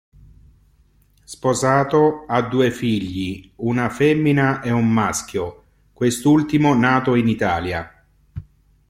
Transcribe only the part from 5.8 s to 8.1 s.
quest'ultimo nato in Italia.